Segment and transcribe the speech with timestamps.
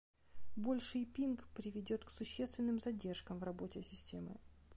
[0.55, 4.35] Больший пинг приведет к существенным задержкам в работе системы